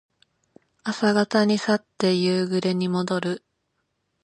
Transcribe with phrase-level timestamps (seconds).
[0.83, 3.43] 朝方に去って夕暮れにもどる。